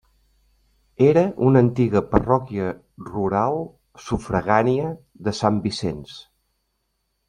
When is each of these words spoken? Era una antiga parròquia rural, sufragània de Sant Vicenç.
Era 1.07 1.23
una 1.49 1.61
antiga 1.65 2.03
parròquia 2.15 2.71
rural, 3.11 3.63
sufragània 4.09 4.93
de 5.29 5.39
Sant 5.45 5.65
Vicenç. 5.69 6.21